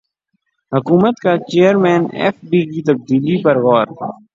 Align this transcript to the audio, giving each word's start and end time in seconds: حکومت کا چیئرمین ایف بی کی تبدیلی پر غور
حکومت 0.71 1.15
کا 1.23 1.33
چیئرمین 1.49 2.01
ایف 2.19 2.35
بی 2.49 2.61
کی 2.71 2.81
تبدیلی 2.87 3.35
پر 3.43 3.55
غور 3.63 3.87